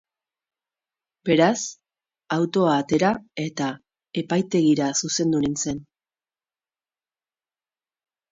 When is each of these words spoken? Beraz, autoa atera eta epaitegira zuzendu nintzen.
Beraz, 1.29 1.57
autoa 2.37 2.71
atera 2.85 3.11
eta 3.43 3.67
epaitegira 4.23 4.87
zuzendu 5.03 5.41
nintzen. 5.43 5.85